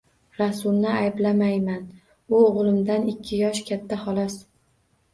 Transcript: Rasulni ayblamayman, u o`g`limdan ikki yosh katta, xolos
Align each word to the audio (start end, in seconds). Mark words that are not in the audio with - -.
Rasulni 0.37 0.89
ayblamayman, 1.01 1.85
u 2.33 2.41
o`g`limdan 2.49 3.09
ikki 3.15 3.41
yosh 3.45 3.65
katta, 3.71 4.05
xolos 4.05 4.43